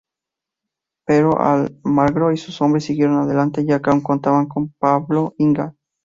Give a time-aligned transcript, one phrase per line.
[1.05, 5.75] Pero Almagro y sus hombres siguieron adelante, ya que aún contaban con Pablo Inga.